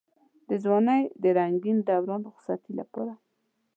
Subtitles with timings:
[0.49, 3.13] د ځوانۍ د رنګين دوران رخصتۍ لپاره.